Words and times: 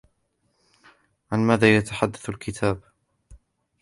عن 1.31 1.39
ماذا 1.39 1.75
يتحدث 1.77 2.29
الكتاب؟ 2.29 2.81